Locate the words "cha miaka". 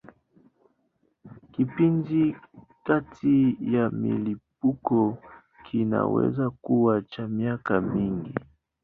7.01-7.81